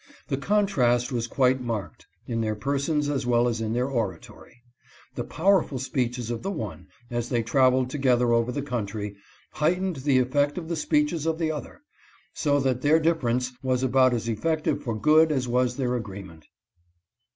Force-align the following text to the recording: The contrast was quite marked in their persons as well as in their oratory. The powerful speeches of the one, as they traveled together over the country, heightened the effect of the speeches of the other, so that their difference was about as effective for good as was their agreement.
The 0.29 0.37
contrast 0.37 1.11
was 1.11 1.27
quite 1.27 1.61
marked 1.61 2.07
in 2.25 2.41
their 2.41 2.55
persons 2.55 3.07
as 3.07 3.27
well 3.27 3.47
as 3.47 3.61
in 3.61 3.73
their 3.73 3.85
oratory. 3.87 4.63
The 5.13 5.23
powerful 5.23 5.77
speeches 5.77 6.31
of 6.31 6.41
the 6.41 6.49
one, 6.49 6.87
as 7.11 7.29
they 7.29 7.43
traveled 7.43 7.91
together 7.91 8.33
over 8.33 8.51
the 8.51 8.63
country, 8.63 9.15
heightened 9.51 9.97
the 9.97 10.17
effect 10.17 10.57
of 10.57 10.69
the 10.69 10.75
speeches 10.75 11.27
of 11.27 11.37
the 11.37 11.51
other, 11.51 11.83
so 12.33 12.59
that 12.61 12.81
their 12.81 12.99
difference 12.99 13.51
was 13.61 13.83
about 13.83 14.11
as 14.15 14.27
effective 14.27 14.81
for 14.81 14.99
good 14.99 15.31
as 15.31 15.47
was 15.47 15.77
their 15.77 15.95
agreement. 15.95 16.47